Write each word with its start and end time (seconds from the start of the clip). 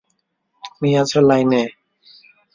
তুমি 0.63 0.89
আছ 1.01 1.11
লাইনে? 1.27 1.61